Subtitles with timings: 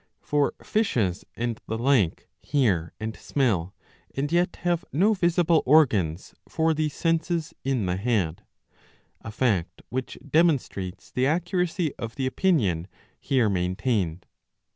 [0.23, 3.75] For fishes and the like hear and smell,
[4.15, 8.39] and yet have no visible organs for these senses in the head;^^
[9.21, 12.87] a fact which demonstrates the accuracy of the opinion
[13.19, 14.25] here maintained.